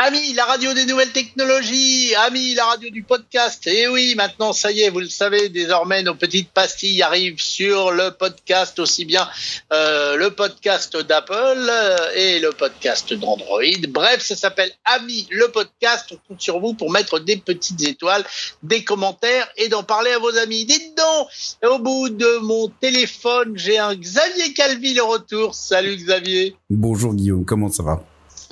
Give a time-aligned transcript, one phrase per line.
[0.00, 3.66] Ami, la radio des nouvelles technologies, ami, la radio du podcast.
[3.66, 7.90] Et oui, maintenant, ça y est, vous le savez, désormais, nos petites pastilles arrivent sur
[7.90, 9.28] le podcast, aussi bien
[9.72, 11.34] euh, le podcast d'Apple
[11.68, 13.60] euh, et le podcast d'Android.
[13.88, 16.06] Bref, ça s'appelle Ami, le podcast.
[16.12, 18.24] On compte sur vous pour mettre des petites étoiles,
[18.62, 20.64] des commentaires et d'en parler à vos amis.
[20.64, 25.56] Dites donc, au bout de mon téléphone, j'ai un Xavier Calvi le retour.
[25.56, 26.54] Salut Xavier.
[26.70, 28.00] Bonjour Guillaume, comment ça va?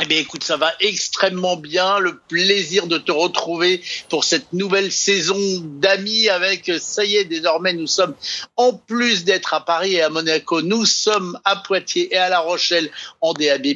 [0.03, 1.99] Eh bien, écoute, ça va extrêmement bien.
[1.99, 7.73] Le plaisir de te retrouver pour cette nouvelle saison d'amis avec, ça y est, désormais,
[7.73, 8.15] nous sommes,
[8.57, 12.41] en plus d'être à Paris et à Monaco, nous sommes à Poitiers et à La
[12.41, 12.91] Rochelle
[13.23, 13.67] en DAB+.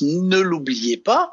[0.00, 1.30] Ne l'oubliez pas.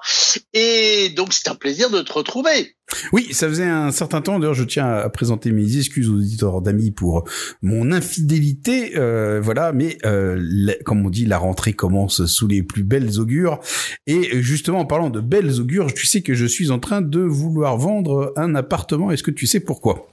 [0.53, 2.75] Et donc, c'est un plaisir de te retrouver.
[3.12, 4.40] Oui, ça faisait un certain temps.
[4.40, 7.23] D'ailleurs, je tiens à présenter mes excuses aux auditeurs d'amis pour
[7.62, 8.98] mon infidélité.
[8.98, 13.59] Euh, voilà, mais euh, comme on dit, la rentrée commence sous les plus belles augures.
[14.08, 17.20] Et justement, en parlant de belles augures, tu sais que je suis en train de
[17.20, 19.12] vouloir vendre un appartement.
[19.12, 20.12] Est-ce que tu sais pourquoi?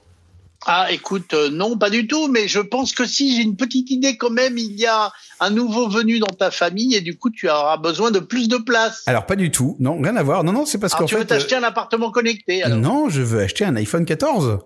[0.67, 3.91] Ah, écoute, euh, non, pas du tout, mais je pense que si j'ai une petite
[3.91, 7.31] idée quand même, il y a un nouveau venu dans ta famille et du coup,
[7.31, 9.03] tu auras besoin de plus de place.
[9.07, 10.45] Alors, pas du tout, non, rien à voir.
[10.45, 11.15] Non, non, c'est parce qu'en fait.
[11.15, 12.79] Tu veux t'acheter un appartement connecté alors.
[12.79, 14.59] Non, je veux acheter un iPhone 14.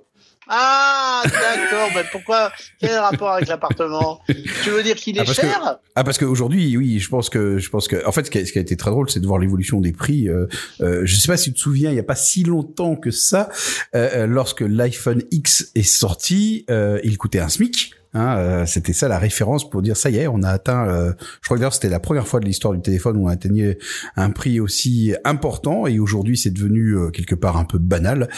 [0.48, 1.90] Ah, d'accord.
[1.94, 2.52] mais pourquoi?
[2.80, 4.20] Quel rapport avec l'appartement?
[4.26, 5.78] Tu veux dire qu'il est ah, cher?
[5.94, 8.46] Ah, parce qu'aujourd'hui, oui, je pense que, je pense que, en fait, ce qui a,
[8.46, 10.28] ce qui a été très drôle, c'est de voir l'évolution des prix.
[10.28, 10.46] Euh,
[10.80, 13.10] euh, je sais pas si tu te souviens, il y a pas si longtemps que
[13.10, 13.48] ça,
[13.94, 17.94] euh, euh lorsque l'iPhone X est sorti, euh, il coûtait un SMIC.
[18.14, 20.88] Hein, euh, c'était ça la référence pour dire ça y est, on a atteint.
[20.88, 23.28] Euh, je crois que d'ailleurs c'était la première fois de l'histoire du téléphone où on
[23.28, 23.76] atteignait
[24.14, 28.28] un prix aussi important et aujourd'hui c'est devenu euh, quelque part un peu banal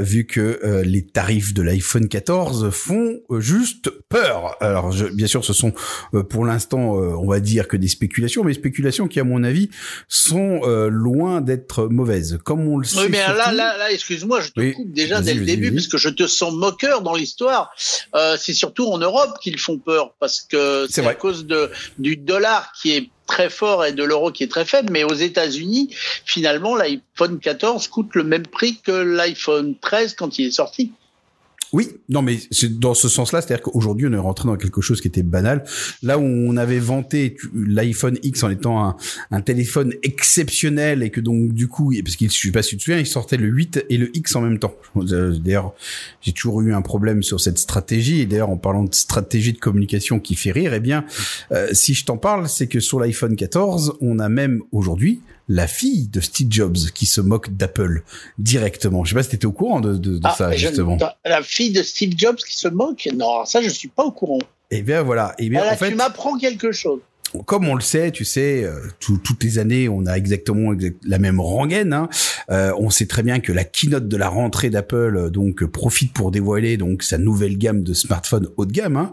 [0.00, 4.56] vu que les tarifs de l'iPhone 14 font juste peur.
[4.60, 5.72] Alors je, bien sûr ce sont
[6.28, 9.70] pour l'instant on va dire que des spéculations, mais spéculations qui à mon avis
[10.08, 12.38] sont loin d'être mauvaises.
[12.44, 13.00] Comme on le sait.
[13.00, 15.98] Oui mais là là là excuse-moi je te coupe déjà dès le début parce que
[15.98, 17.70] je te sens moqueur dans l'histoire.
[18.38, 22.72] c'est surtout en Europe qu'ils font peur parce que c'est à cause de, du dollar
[22.72, 26.74] qui est très fort et de l'euro qui est très faible, mais aux États-Unis, finalement,
[26.74, 30.92] l'iPhone 14 coûte le même prix que l'iPhone 13 quand il est sorti.
[31.72, 35.00] Oui, non, mais c'est dans ce sens-là, c'est-à-dire qu'aujourd'hui, on est rentré dans quelque chose
[35.00, 35.64] qui était banal.
[36.02, 38.96] Là où on avait vanté l'iPhone X en étant
[39.30, 42.90] un, téléphone exceptionnel et que donc du coup, parce qu'il, je sais pas si tu
[42.90, 44.74] te il sortait le 8 et le X en même temps.
[44.96, 45.74] D'ailleurs,
[46.22, 48.20] j'ai toujours eu un problème sur cette stratégie.
[48.20, 51.04] Et d'ailleurs, en parlant de stratégie de communication qui fait rire, eh bien,
[51.52, 55.66] euh, si je t'en parle, c'est que sur l'iPhone 14, on a même aujourd'hui la
[55.66, 58.02] fille de Steve Jobs qui se moque d'Apple
[58.38, 59.04] directement.
[59.04, 60.98] Je sais pas si tu étais au courant de, de, de ah, ça, justement.
[61.24, 63.08] la fille de Steve Jobs qui se moque?
[63.14, 64.40] Non, ça, je suis pas au courant.
[64.70, 65.34] Eh bien, voilà.
[65.38, 67.00] Eh bien, en fait, tu m'apprends quelque chose
[67.44, 70.72] comme on le sait, tu sais, euh, toutes les années, on a exactement
[71.04, 71.92] la même rengaine.
[71.92, 72.08] Hein.
[72.50, 76.12] Euh, on sait très bien que la keynote de la rentrée d'Apple euh, donc profite
[76.12, 78.96] pour dévoiler donc sa nouvelle gamme de smartphones haut de gamme.
[78.96, 79.12] Hein.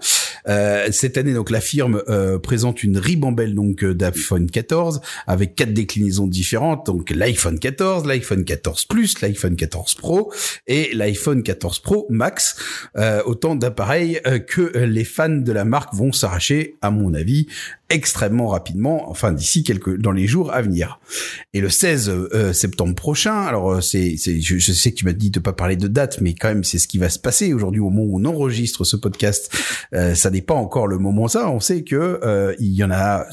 [0.91, 2.01] Cette année, donc la firme
[2.41, 6.85] présente une ribambelle donc d'iPhone 14 avec quatre déclinaisons différentes.
[6.85, 10.31] Donc l'iPhone 14, l'iPhone 14 Plus, l'iPhone 14 Pro
[10.67, 12.55] et l'iPhone 14 Pro Max.
[13.25, 17.47] autant d'appareils que les fans de la marque vont s'arracher, à mon avis
[17.89, 20.99] extrêmement rapidement, enfin d'ici quelques dans les jours à venir.
[21.53, 25.13] Et le 16 euh, septembre prochain, alors euh, c'est c'est je, sais que tu m'as
[25.13, 27.53] dit de pas parler de date, mais quand même c'est ce qui va se passer
[27.53, 29.55] aujourd'hui au moment où on enregistre ce podcast.
[29.93, 31.49] Euh, ça n'est pas encore le moment ça.
[31.49, 33.25] On sait que il y en a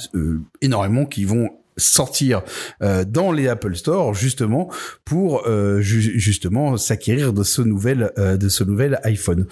[0.61, 2.43] énormément qui vont sortir
[2.83, 4.71] euh, dans les Apple Store justement
[5.05, 9.47] pour euh, justement s'acquérir de ce nouvel euh, de ce nouvel iPhone.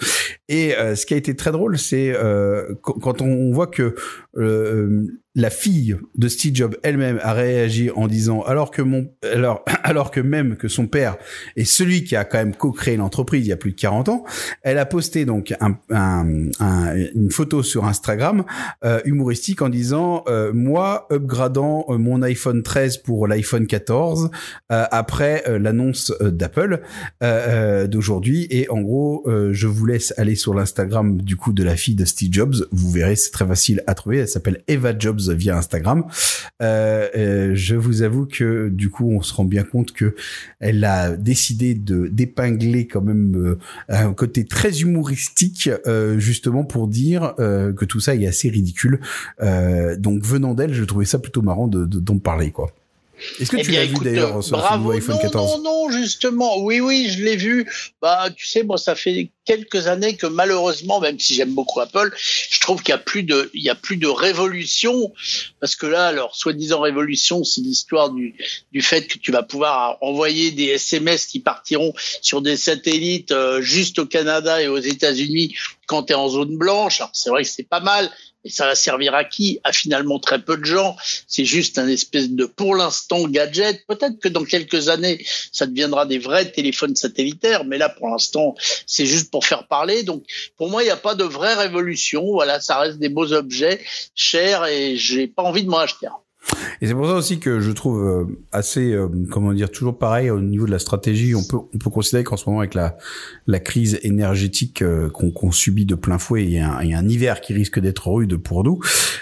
[0.49, 2.13] Et ce qui a été très drôle, c'est
[2.81, 3.95] quand on voit que
[5.35, 10.11] la fille de Steve Jobs elle-même a réagi en disant alors que mon alors alors
[10.11, 11.17] que même que son père
[11.55, 14.25] est celui qui a quand même co-créé l'entreprise il y a plus de 40 ans,
[14.61, 16.25] elle a posté donc un, un,
[17.15, 18.43] une photo sur Instagram
[18.83, 24.29] euh, humoristique en disant euh, moi upgradant euh, mon iPhone 13 pour l'iPhone 14
[24.69, 26.81] après l'annonce d'Apple
[27.21, 28.47] d'aujourd'hui.
[28.49, 32.05] Et en gros je vous laisse aller sur l'Instagram du coup de la fille de
[32.05, 36.05] Steve Jobs, vous verrez c'est très facile à trouver, elle s'appelle Eva Jobs via Instagram.
[36.61, 40.15] Euh, euh, je vous avoue que du coup, on se rend bien compte que
[40.59, 43.57] elle a décidé de d'épingler quand même euh,
[43.89, 45.69] un côté très humoristique,
[46.17, 48.99] justement pour dire que tout ça est assez ridicule.
[49.97, 52.71] donc venant d'elle, je trouvais ça plutôt marrant de d'en parler, quoi.
[53.39, 54.77] Est-ce que eh tu l'as vu d'ailleurs sur bravo.
[54.77, 57.69] nouveau iPhone 14 Non, non, justement, oui, oui, je l'ai vu.
[58.01, 62.13] Bah, tu sais, moi, ça fait quelques années que malheureusement, même si j'aime beaucoup Apple,
[62.15, 65.11] je trouve qu'il y a plus de, il y a plus de révolution
[65.59, 68.35] parce que là, alors soi-disant révolution, c'est l'histoire du
[68.71, 73.61] du fait que tu vas pouvoir envoyer des SMS qui partiront sur des satellites euh,
[73.61, 75.55] juste au Canada et aux États-Unis
[75.87, 77.01] quand tu es en zone blanche.
[77.13, 78.09] c'est vrai que c'est pas mal,
[78.43, 79.59] et ça va servir à qui?
[79.63, 80.95] À finalement très peu de gens.
[81.27, 83.85] C'est juste un espèce de, pour l'instant, gadget.
[83.87, 88.55] Peut-être que dans quelques années, ça deviendra des vrais téléphones satellitaires, mais là, pour l'instant,
[88.85, 90.03] c'est juste pour faire parler.
[90.03, 90.23] Donc,
[90.57, 92.23] pour moi, il n'y a pas de vraie révolution.
[92.31, 93.81] Voilà, ça reste des beaux objets,
[94.15, 96.07] chers, et j'ai pas envie de m'en acheter.
[96.81, 100.31] Et c'est pour ça aussi que je trouve euh, assez, euh, comment dire, toujours pareil
[100.31, 101.35] au niveau de la stratégie.
[101.35, 102.97] On peut, on peut considérer qu'en ce moment, avec la,
[103.45, 106.93] la crise énergétique euh, qu'on subit de plein fouet, il y, a un, il y
[106.93, 108.79] a un hiver qui risque d'être rude pour nous.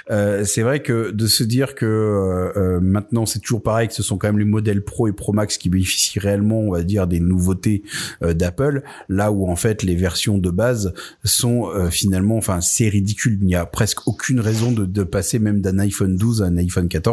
[0.09, 4.27] c'est vrai que de se dire que maintenant c'est toujours pareil, que ce sont quand
[4.27, 7.83] même les modèles Pro et Pro Max qui bénéficient réellement, on va dire, des nouveautés
[8.21, 10.93] d'Apple, là où en fait les versions de base
[11.23, 13.37] sont finalement, enfin, c'est ridicule.
[13.41, 16.57] Il n'y a presque aucune raison de, de passer même d'un iPhone 12 à un
[16.57, 17.08] iPhone 14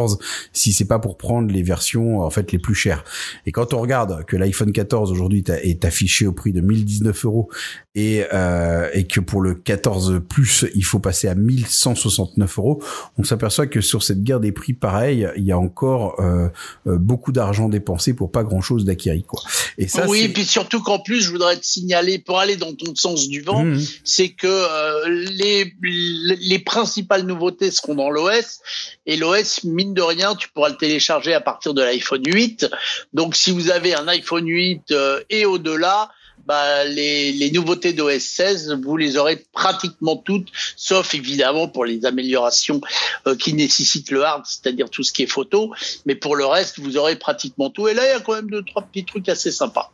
[0.53, 3.05] si c'est pas pour prendre les versions en fait les plus chères.
[3.47, 7.49] Et quand on regarde que l'iPhone 14 aujourd'hui est affiché au prix de 1019 euros
[7.95, 12.83] et euh, et que pour le 14 plus il faut passer à 1169 euros,
[13.19, 16.49] on s'aperçoit que sur cette guerre des prix pareil, il y a encore euh,
[16.87, 19.41] euh, beaucoup d'argent dépensé pour pas grand chose d'acquérir quoi.
[19.79, 22.75] Et ça oui, et puis surtout qu'en plus je voudrais te signaler pour aller dans
[22.75, 23.81] ton sens du vent, mmh.
[24.05, 28.61] c'est que les les principales nouveautés seront dans l'OS
[29.07, 32.69] et l'OS mine de rien, tu pourras le télécharger à partir de l'iPhone 8.
[33.13, 36.11] Donc, si vous avez un iPhone 8 euh, et au-delà,
[36.47, 42.05] bah, les, les nouveautés d'OS 16, vous les aurez pratiquement toutes, sauf évidemment pour les
[42.05, 42.81] améliorations
[43.27, 45.73] euh, qui nécessitent le hard, c'est-à-dire tout ce qui est photo.
[46.05, 47.89] Mais pour le reste, vous aurez pratiquement tout.
[47.89, 49.93] Et là, il y a quand même deux, trois petits trucs assez sympas.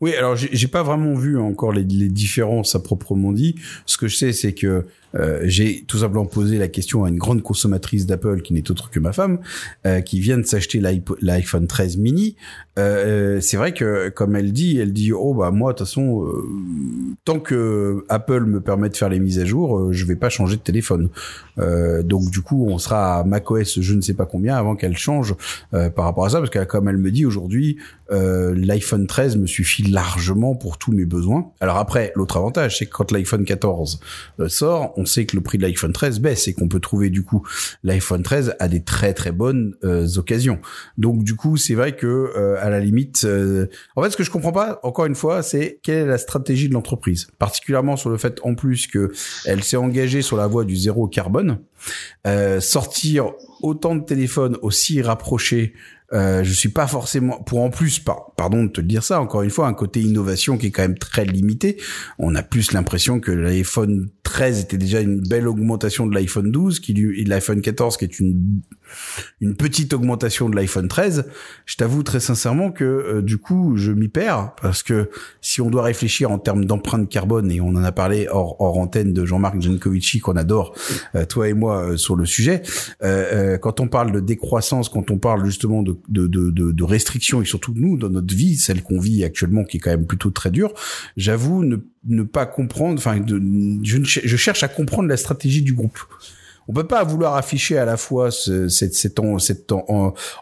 [0.00, 3.56] Oui, alors j'ai pas vraiment vu encore les, différences à proprement dit.
[3.86, 7.16] Ce que je sais, c'est que euh, j'ai tout simplement posé la question à une
[7.16, 9.38] grande consommatrice d'Apple qui n'est autre que ma femme,
[9.86, 10.80] euh, qui vient de s'acheter
[11.20, 12.36] l'iPhone 13 mini.
[12.78, 16.26] Euh, c'est vrai que comme elle dit, elle dit oh bah moi de toute façon
[17.24, 20.56] tant que Apple me permet de faire les mises à jour, je vais pas changer
[20.56, 21.08] de téléphone.
[21.56, 25.34] donc du coup on sera à macOS je ne sais pas combien avant qu'elle change
[25.70, 27.78] par rapport à ça parce que comme elle me dit aujourd'hui
[28.10, 31.50] l'iPhone 13 me suffit largement pour tous mes besoins.
[31.60, 34.00] Alors après l'autre avantage c'est que quand l'iPhone 14
[34.48, 37.22] sort on sait que le prix de l'iPhone 13 baisse et qu'on peut trouver du
[37.22, 37.46] coup
[37.84, 40.58] l'iPhone 13 à des très très bonnes euh, occasions.
[40.98, 44.24] Donc du coup, c'est vrai que euh, à la limite, euh, en fait, ce que
[44.24, 48.10] je comprends pas, encore une fois, c'est quelle est la stratégie de l'entreprise, particulièrement sur
[48.10, 49.12] le fait en plus que
[49.44, 51.58] elle s'est engagée sur la voie du zéro carbone,
[52.60, 53.32] sortir
[53.62, 55.74] autant de téléphones aussi rapprochés
[56.12, 58.02] euh, je suis pas forcément pour en plus
[58.36, 60.98] pardon de te dire ça encore une fois un côté innovation qui est quand même
[60.98, 61.80] très limité.
[62.18, 66.80] On a plus l'impression que l'iPhone 13 était déjà une belle augmentation de l'iPhone 12
[66.80, 68.60] qui lui l'iPhone 14 qui est une
[69.40, 71.26] une petite augmentation de l'iPhone 13,
[71.64, 75.10] je t'avoue très sincèrement que euh, du coup je m'y perds parce que
[75.40, 78.78] si on doit réfléchir en termes d'empreinte carbone et on en a parlé hors, hors
[78.78, 80.74] antenne de Jean-Marc Jankovici qu'on adore
[81.14, 82.62] euh, toi et moi euh, sur le sujet,
[83.60, 87.44] quand on parle de décroissance, quand on parle justement de, de, de, de, restrictions et
[87.44, 90.50] surtout nous dans notre vie, celle qu'on vit actuellement qui est quand même plutôt très
[90.50, 90.72] dure,
[91.16, 91.76] j'avoue ne,
[92.06, 95.98] ne pas comprendre, enfin je, je cherche à comprendre la stratégie du groupe
[96.68, 99.72] on peut pas vouloir afficher à la fois cette, cette, cette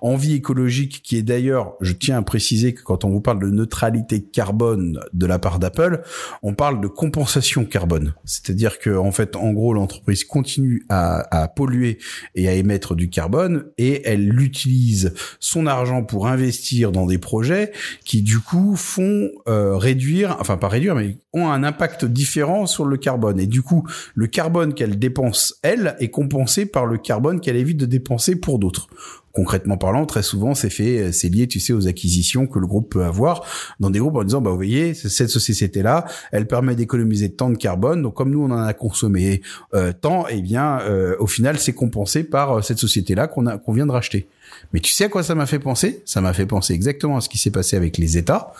[0.00, 3.50] envie écologique qui est d'ailleurs, je tiens à préciser que quand on vous parle de
[3.50, 6.02] neutralité carbone de la part d'Apple,
[6.42, 8.14] on parle de compensation carbone.
[8.24, 11.98] C'est-à-dire que en fait, en gros, l'entreprise continue à, à, polluer
[12.34, 17.72] et à émettre du carbone et elle utilise son argent pour investir dans des projets
[18.04, 22.84] qui du coup font euh, réduire, enfin pas réduire, mais ont un impact différent sur
[22.84, 23.40] le carbone.
[23.40, 27.76] Et du coup, le carbone qu'elle dépense elle est compensé par le carbone qu'elle évite
[27.76, 28.86] de dépenser pour d'autres.
[29.32, 32.88] Concrètement parlant, très souvent, c'est fait, c'est lié, tu sais, aux acquisitions que le groupe
[32.88, 33.44] peut avoir
[33.80, 37.56] dans des groupes en disant, bah, vous voyez, cette société-là, elle permet d'économiser tant de
[37.56, 39.42] carbone, donc comme nous, on en a consommé
[39.74, 43.72] euh, tant, eh bien, euh, au final, c'est compensé par euh, cette société-là qu'on qu'on
[43.72, 44.28] vient de racheter.
[44.72, 46.02] Mais tu sais à quoi ça m'a fait penser?
[46.04, 48.52] Ça m'a fait penser exactement à ce qui s'est passé avec les États,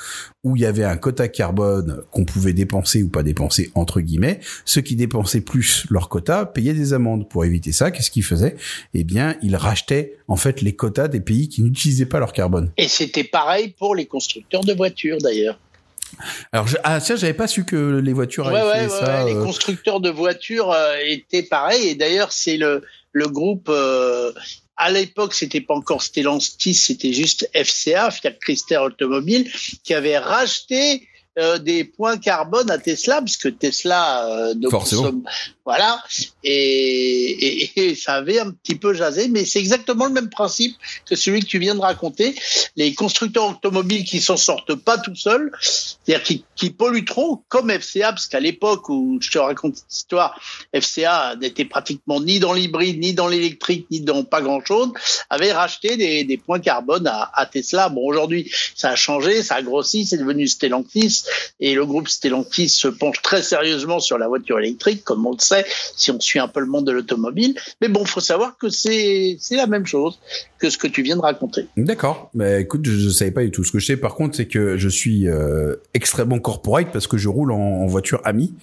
[0.43, 4.41] où il y avait un quota carbone qu'on pouvait dépenser ou pas dépenser entre guillemets.
[4.65, 7.29] Ceux qui dépensaient plus leur quota payaient des amendes.
[7.29, 8.57] Pour éviter ça, qu'est-ce qu'ils faisaient?
[8.93, 12.71] Eh bien, ils rachetaient en fait les quotas des pays qui n'utilisaient pas leur carbone.
[12.77, 15.59] Et c'était pareil pour les constructeurs de voitures d'ailleurs.
[16.53, 19.25] Alors, je, ah, tiens, j'avais pas su que les voitures avaient fait ça.
[19.25, 19.45] les euh.
[19.45, 21.89] constructeurs de voitures euh, étaient pareils.
[21.89, 22.83] Et d'ailleurs, c'est le,
[23.13, 24.33] le groupe euh,
[24.77, 29.51] à l'époque, c'était pas encore Stellantis, c'était juste FCA, Fiat Chrysler Automobile,
[29.85, 35.25] qui avait racheté euh, des points carbone à Tesla, puisque Tesla euh, ne consomme,
[35.65, 36.01] voilà,
[36.45, 40.77] et, et, et, ça avait un petit peu jasé, mais c'est exactement le même principe
[41.07, 42.37] que celui que tu viens de raconter.
[42.77, 47.71] Les constructeurs automobiles qui s'en sortent pas tout seuls, c'est-à-dire qui, qui polluent trop, comme
[47.71, 50.39] FCA, parce qu'à l'époque où je te raconte cette histoire,
[50.73, 54.93] FCA n'était pratiquement ni dans l'hybride, ni dans l'électrique, ni dans pas grand-chose,
[55.31, 57.89] avait racheté des, des points carbone à, à Tesla.
[57.89, 61.24] Bon, aujourd'hui, ça a changé, ça a grossi, c'est devenu Stellantis
[61.61, 65.39] et le groupe Stellantis se penche très sérieusement sur la voiture électrique, comme on le
[65.39, 65.65] sait,
[65.97, 67.55] si on suit un peu le monde de l'automobile.
[67.81, 70.19] Mais bon, faut savoir que c'est la même chose
[70.59, 71.67] que ce que tu viens de raconter.
[71.77, 72.31] D'accord.
[72.35, 73.65] Mais écoute, je, ne savais pas du tout.
[73.65, 77.17] Ce que je sais, par contre, c'est que je suis euh, extrêmement corporate parce que
[77.17, 78.55] je roule en, voiture amie,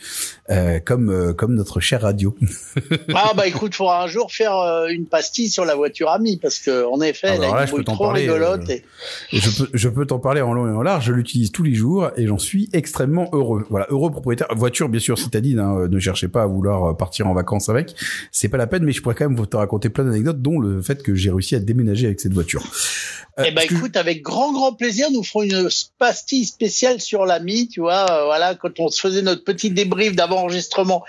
[0.50, 2.36] euh, comme euh, comme notre cher radio.
[3.14, 4.54] ah bah écoute, faudra un jour faire
[4.90, 7.84] une pastille sur la voiture amie parce que en effet, ah, elle là, je peux
[7.84, 8.70] trop parler, rigolote.
[8.70, 8.84] Et...
[9.32, 11.06] je peux je peux t'en parler en long et en large.
[11.06, 13.66] Je l'utilise tous les jours et j'en suis extrêmement heureux.
[13.70, 14.48] Voilà, heureux propriétaire.
[14.56, 15.60] Voiture, bien sûr, citadine.
[15.60, 17.96] Hein, ne cherchez pas à vouloir partir en vacances avec.
[18.32, 20.60] C'est pas la peine, mais je pourrais quand même vous te raconter plein d'anecdotes, dont
[20.60, 22.64] le fait que j'ai réussi à déménager avec cette voiture.
[23.40, 27.70] Euh, eh ben écoute, avec grand grand plaisir, nous ferons une pastille spéciale sur l'ami,
[27.70, 31.04] tu vois, euh, voilà, quand on se faisait notre petit débrief d'avant-enregistrement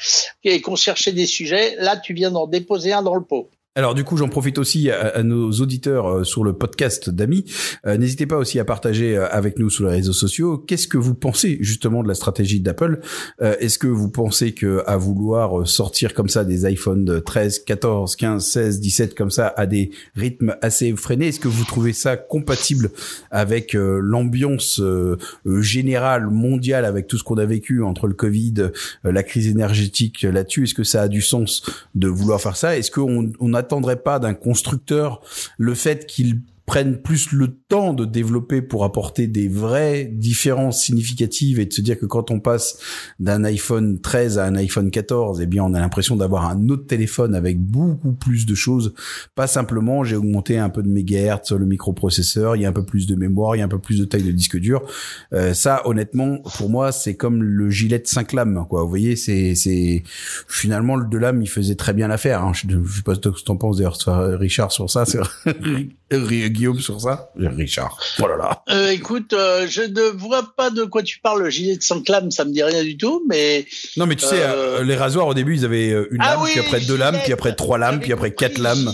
[0.44, 3.50] et qu'on cherchait des sujets, là tu viens d'en déposer un dans le pot.
[3.74, 7.46] Alors du coup, j'en profite aussi à, nos auditeurs euh, sur le podcast d'Amis.
[7.86, 10.58] Euh, n'hésitez pas aussi à partager euh, avec nous sur les réseaux sociaux.
[10.58, 13.00] Qu'est-ce que vous pensez justement de la stratégie d'Apple?
[13.40, 18.44] Est-ce que vous pensez que à vouloir sortir comme ça des iPhone 13, 14, 15,
[18.44, 22.90] 16, 17 comme ça à des rythmes assez effrénés, est-ce que vous trouvez ça compatible
[23.30, 24.80] avec l'ambiance
[25.46, 28.70] générale mondiale, avec tout ce qu'on a vécu entre le Covid,
[29.04, 30.64] la crise énergétique là-dessus?
[30.64, 31.62] Est-ce que ça a du sens
[31.94, 32.76] de vouloir faire ça?
[32.76, 35.20] Est-ce qu'on on a n'attendrait pas d'un constructeur
[35.56, 41.60] le fait qu'il prennent plus le temps de développer pour apporter des vraies différences significatives
[41.60, 42.78] et de se dire que quand on passe
[43.20, 46.86] d'un iPhone 13 à un iPhone 14, eh bien on a l'impression d'avoir un autre
[46.86, 48.94] téléphone avec beaucoup plus de choses,
[49.34, 52.86] pas simplement j'ai augmenté un peu de mégahertz le microprocesseur, il y a un peu
[52.86, 54.82] plus de mémoire, il y a un peu plus de taille de disque dur.
[55.34, 58.82] Euh, ça honnêtement pour moi c'est comme le gilet de 5 lames quoi.
[58.82, 60.04] Vous voyez c'est c'est
[60.48, 62.52] finalement le 2 lames il faisait très bien l'affaire hein.
[62.54, 63.98] je, je sais pas ce que t'en penses d'ailleurs
[64.38, 65.04] Richard sur ça
[66.62, 67.98] Guillaume sur ça Richard.
[68.22, 68.62] Oh là là.
[68.70, 71.42] Euh, écoute, euh, je ne vois pas de quoi tu parles.
[71.42, 73.66] Le gilet de Saint-Clame, ça me dit rien du tout, mais.
[73.96, 76.60] Non, mais tu sais, euh, les rasoirs au début, ils avaient une ah lame, puis
[76.60, 78.92] après deux lames, puis après trois lames, puis après quatre lames.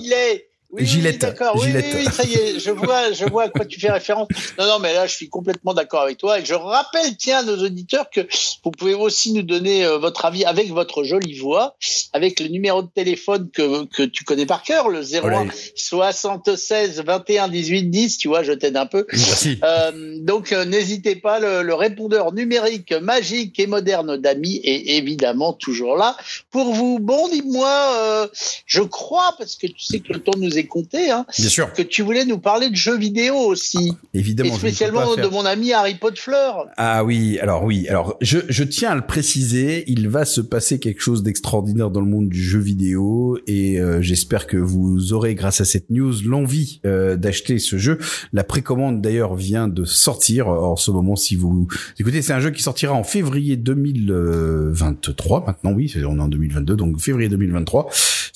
[0.70, 1.18] Oui, Gillette.
[1.22, 1.56] d'accord.
[1.56, 2.60] Oui, oui, ça y est.
[2.60, 4.28] Je vois, je vois à quoi tu fais référence.
[4.58, 6.40] Non, non, mais là, je suis complètement d'accord avec toi.
[6.40, 8.20] Et je rappelle, tiens, nos auditeurs, que
[8.62, 11.74] vous pouvez aussi nous donner euh, votre avis avec votre jolie voix,
[12.12, 17.48] avec le numéro de téléphone que, que tu connais par cœur, le 01 76 21
[17.48, 18.18] 18 10.
[18.18, 19.06] Tu vois, je t'aide un peu.
[19.10, 19.58] Merci.
[19.64, 21.40] Euh, donc, euh, n'hésitez pas.
[21.40, 26.16] Le, le, répondeur numérique magique et moderne d'Ami est évidemment toujours là
[26.50, 26.98] pour vous.
[26.98, 28.28] Bon, dis-moi,
[28.66, 31.72] je crois, parce que tu sais que le temps nous compté, hein, Bien sûr.
[31.72, 33.92] que tu voulais nous parler de jeux vidéo aussi.
[34.14, 34.54] Évidemment.
[34.54, 36.66] Et spécialement de mon ami Harry Potfleur.
[36.76, 40.78] Ah oui, alors oui, alors je, je tiens à le préciser, il va se passer
[40.78, 45.34] quelque chose d'extraordinaire dans le monde du jeu vidéo et euh, j'espère que vous aurez
[45.34, 47.98] grâce à cette news l'envie euh, d'acheter ce jeu.
[48.32, 52.50] La précommande d'ailleurs vient de sortir en ce moment si vous écoutez, c'est un jeu
[52.50, 57.88] qui sortira en février 2023 maintenant oui, on est en 2022 donc février 2023.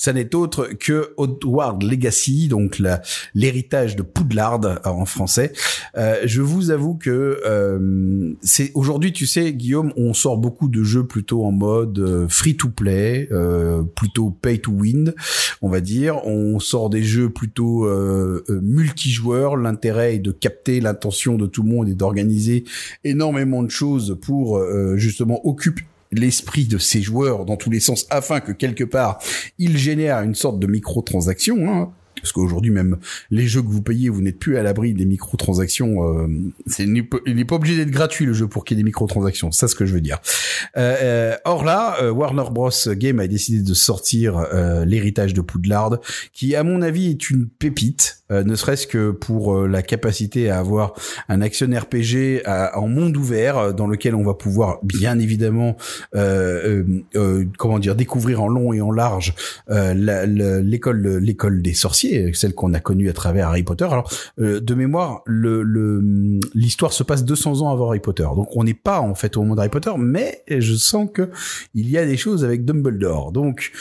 [0.03, 2.83] Ça n'est autre que Hogwarts Legacy donc
[3.37, 5.53] l'héritage de Poudlard euh, en français.
[5.97, 10.83] Euh, je vous avoue que euh, c'est aujourd'hui, tu sais, Guillaume, on sort beaucoup de
[10.83, 13.29] jeux plutôt en mode free to play,
[13.95, 15.15] plutôt pay to win,
[15.61, 16.27] on va dire.
[16.27, 17.89] On sort des jeux plutôt
[18.49, 19.57] multijoueurs.
[19.57, 22.65] L'intérêt est de capter l'attention de tout le monde et d'organiser
[23.05, 24.61] énormément de choses pour
[24.97, 29.19] justement occuper l'esprit de ces joueurs dans tous les sens afin que quelque part
[29.59, 31.73] ils génèrent une sorte de microtransaction.
[31.73, 31.93] Hein
[32.23, 32.97] parce qu'aujourd'hui même
[33.31, 36.25] les jeux que vous payez, vous n'êtes plus à l'abri des microtransactions.
[36.25, 36.29] Euh,
[36.79, 39.53] il n'est pas obligé d'être gratuit le jeu pour qu'il y ait des microtransactions.
[39.53, 40.19] C'est ce que je veux dire.
[40.77, 45.41] Euh, euh, or là, euh, Warner Bros Game a décidé de sortir euh, l'héritage de
[45.41, 45.99] Poudlard,
[46.33, 50.95] qui à mon avis est une pépite, ne serait-ce que pour la capacité à avoir
[51.29, 55.77] un action RPG en monde ouvert dans lequel on va pouvoir bien évidemment
[57.59, 59.35] comment dire découvrir en long et en large
[59.69, 63.85] l'école l'école des sorciers celle qu'on a connue à travers Harry Potter.
[63.85, 65.63] Alors, de mémoire, le
[66.55, 69.43] l'histoire se passe 200 ans avant Harry Potter, donc on n'est pas en fait au
[69.43, 71.31] moment d'Harry Potter, mais je sens que
[71.75, 73.33] il y a des choses avec Dumbledore.
[73.33, 73.73] Donc,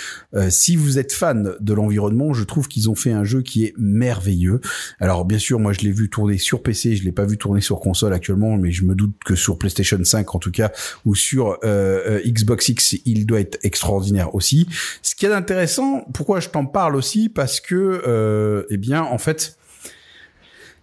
[0.49, 3.73] si vous êtes fan de l'environnement, je trouve qu'ils ont fait un jeu qui est
[3.77, 4.61] merveilleux.
[4.99, 7.61] Alors, bien sûr, moi je l'ai vu tourner sur PC, je l'ai pas vu tourner
[7.61, 10.71] sur console actuellement, mais je me doute que sur PlayStation 5 en tout cas
[11.05, 14.67] ou sur euh, euh, Xbox X, il doit être extraordinaire aussi.
[15.01, 18.20] Ce qui est intéressant, pourquoi je t'en parle aussi, parce que euh,
[18.69, 19.57] eh bien en fait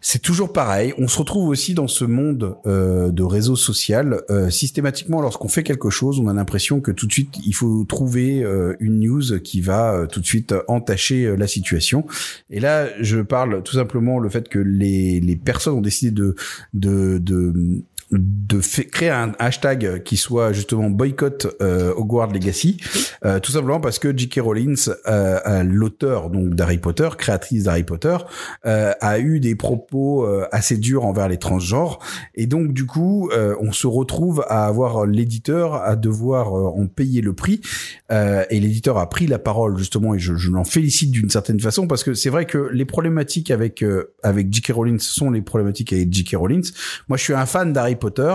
[0.01, 0.95] c'est toujours pareil.
[0.97, 4.23] On se retrouve aussi dans ce monde euh, de réseau social.
[4.31, 7.85] Euh, systématiquement, lorsqu'on fait quelque chose, on a l'impression que tout de suite, il faut
[7.85, 12.07] trouver euh, une news qui va euh, tout de suite entacher la situation.
[12.49, 16.37] Et là, je parle tout simplement le fait que les, les personnes ont décidé de,
[16.73, 18.61] de de
[18.91, 22.79] créer un hashtag qui soit justement boycott euh, Hogwarts Legacy,
[23.25, 24.41] euh, tout simplement parce que J.K.
[24.41, 28.17] Rowling, euh, euh, l'auteur donc d'Harry Potter, créatrice d'Harry Potter,
[28.65, 31.99] euh, a eu des propos euh, assez durs envers les transgenres,
[32.35, 37.33] et donc du coup, on se retrouve à avoir l'éditeur à devoir en payer le
[37.33, 37.61] prix,
[38.11, 41.87] et l'éditeur a pris la parole justement, et je, je l'en félicite d'une certaine façon
[41.87, 43.85] parce que c'est vrai que les problématiques avec
[44.23, 44.73] avec J.K.
[44.73, 46.37] Rowling sont les problématiques avec J.K.
[46.37, 46.65] Rowling.
[47.09, 48.35] Moi, je suis un fan d'Harry Potter.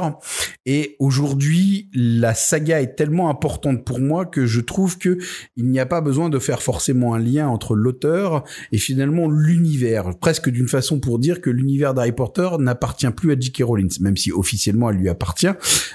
[0.66, 5.18] Et aujourd'hui, la saga est tellement importante pour moi que je trouve que
[5.58, 10.18] il n'y a pas besoin de faire forcément un lien entre l'auteur et finalement l'univers,
[10.20, 13.64] presque d'une façon pour dire que l'univers d'Harry Potter n'appartient plus à J.K.
[13.64, 15.48] Rowling, même si officiellement elle lui appartient.
[15.48, 15.54] Euh,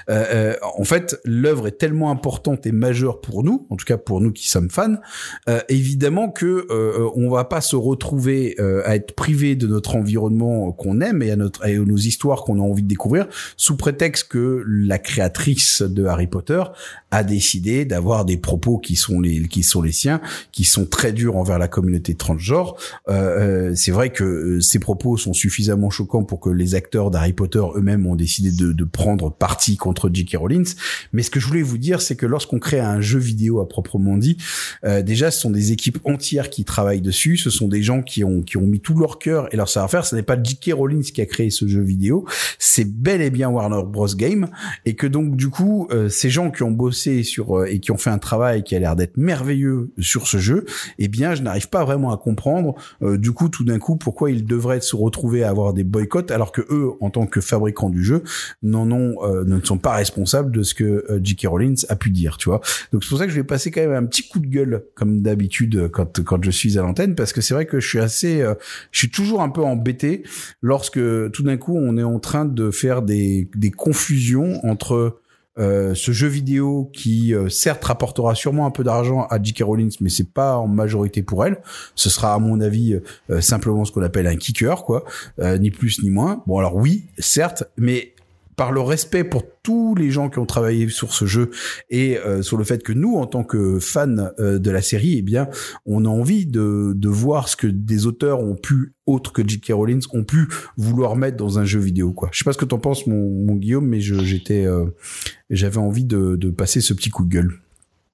[0.09, 4.21] euh, en fait, l'œuvre est tellement importante et majeure pour nous, en tout cas pour
[4.21, 4.95] nous qui sommes fans,
[5.47, 9.95] euh, évidemment que euh, on va pas se retrouver euh, à être privé de notre
[9.95, 13.27] environnement qu'on aime et à notre et nos histoires qu'on a envie de découvrir
[13.59, 16.63] sous prétexte que la créatrice de Harry Potter
[17.11, 20.21] a décidé d'avoir des propos qui sont les qui sont les siens,
[20.53, 22.77] qui sont très durs envers la communauté transgenre.
[23.09, 27.11] Euh, euh, c'est vrai que euh, ces propos sont suffisamment choquants pour que les acteurs
[27.11, 30.37] d'Harry Potter eux-mêmes ont décidé de, de prendre parti contre J.K.
[30.37, 30.65] Rowling.
[31.11, 33.67] Mais ce que je voulais vous dire, c'est que lorsqu'on crée un jeu vidéo à
[33.67, 34.37] proprement dit,
[34.85, 38.23] euh, déjà ce sont des équipes entières qui travaillent dessus, ce sont des gens qui
[38.23, 40.05] ont qui ont mis tout leur cœur et leur savoir-faire.
[40.05, 40.71] Ce n'est pas J.K.
[40.73, 42.25] Rowling qui a créé ce jeu vidéo,
[42.57, 44.47] c'est bel et bien Warner Bros Game
[44.85, 47.91] et que donc du coup euh, ces gens qui ont bossé sur euh, et qui
[47.91, 50.65] ont fait un travail qui a l'air d'être merveilleux sur ce jeu,
[50.97, 54.31] eh bien je n'arrive pas vraiment à comprendre euh, du coup tout d'un coup pourquoi
[54.31, 57.89] ils devraient se retrouver à avoir des boycotts alors que eux en tant que fabricants
[57.89, 58.23] du jeu
[58.63, 61.47] n'en ont ne sont pas responsables de ce que J.K.
[61.47, 62.61] Rowling a pu dire, tu vois.
[62.91, 64.83] Donc c'est pour ça que je vais passer quand même un petit coup de gueule
[64.95, 67.99] comme d'habitude quand quand je suis à l'antenne parce que c'est vrai que je suis
[67.99, 68.43] assez
[68.91, 70.23] je suis toujours un peu embêté
[70.61, 70.99] lorsque
[71.31, 75.19] tout d'un coup on est en train de faire des des confusion entre
[75.59, 79.63] euh, ce jeu vidéo qui euh, certes rapportera sûrement un peu d'argent à J.K.
[79.63, 81.57] Rowling, mais c'est pas en majorité pour elle.
[81.95, 82.97] Ce sera à mon avis
[83.29, 85.03] euh, simplement ce qu'on appelle un kicker, quoi,
[85.59, 86.43] ni plus ni moins.
[86.47, 88.13] Bon alors oui, certes, mais
[88.59, 91.49] par le respect pour tous les gens qui ont travaillé sur ce jeu
[91.89, 95.15] et euh, sur le fait que nous, en tant que fans euh, de la série,
[95.17, 95.47] eh bien,
[95.85, 99.71] on a envie de, de voir ce que des auteurs ont pu, autres que J.K.
[99.71, 102.11] Rowling, ont pu vouloir mettre dans un jeu vidéo.
[102.11, 102.27] Quoi.
[102.33, 104.87] Je sais pas ce que t'en penses, mon, mon Guillaume, mais j'étais, euh,
[105.49, 107.61] j'avais envie de, de passer ce petit coup de gueule.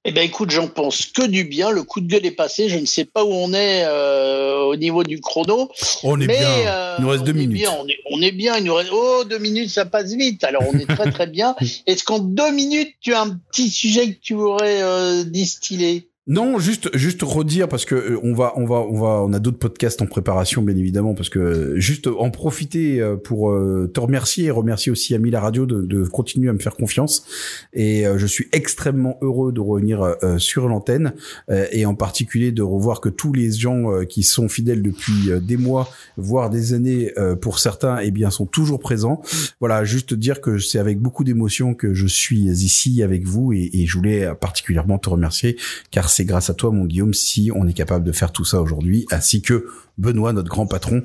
[0.08, 1.72] Eh ben écoute, j'en pense que du bien.
[1.72, 2.68] Le coup de gueule est passé.
[2.68, 5.68] Je ne sais pas où on est euh, au niveau du chrono.
[6.04, 6.38] On est bien.
[6.38, 7.58] Euh, il nous reste deux minutes.
[7.58, 8.56] Bien, on, est, on est bien.
[8.56, 8.90] Il nous reste.
[8.92, 10.44] Oh, deux minutes, ça passe vite.
[10.44, 11.56] Alors on est très très bien.
[11.86, 16.58] Est-ce qu'en deux minutes, tu as un petit sujet que tu aurais euh, distillé non,
[16.58, 19.60] juste juste redire parce que euh, on va on va on va on a d'autres
[19.60, 23.54] podcasts en préparation bien évidemment parce que euh, juste en profiter euh, pour
[23.92, 27.24] te remercier et remercier aussi Ami la radio de, de continuer à me faire confiance
[27.72, 31.14] et je suis extrêmement heureux de revenir sur l'antenne
[31.48, 35.88] et en particulier de revoir que tous les gens qui sont fidèles depuis des mois
[36.16, 39.22] voire des années pour certains eh bien sont toujours présents.
[39.60, 43.70] Voilà, juste dire que c'est avec beaucoup d'émotion que je suis ici avec vous et,
[43.72, 45.56] et je voulais particulièrement te remercier
[45.90, 48.62] car c'est grâce à toi, mon Guillaume, si on est capable de faire tout ça
[48.62, 51.02] aujourd'hui, ainsi que Benoît, notre grand patron,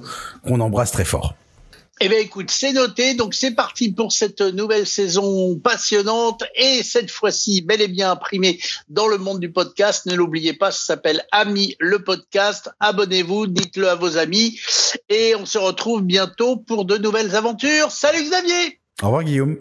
[0.48, 1.36] qu'on embrasse très fort.
[2.00, 3.14] Eh bien, écoute, c'est noté.
[3.14, 8.60] Donc, c'est parti pour cette nouvelle saison passionnante et cette fois-ci, bel et bien imprimée
[8.88, 10.06] dans le monde du podcast.
[10.06, 12.72] Ne l'oubliez pas, ça s'appelle Ami le podcast.
[12.80, 14.60] Abonnez-vous, dites-le à vos amis
[15.10, 17.92] et on se retrouve bientôt pour de nouvelles aventures.
[17.92, 19.58] Salut Xavier Au revoir Guillaume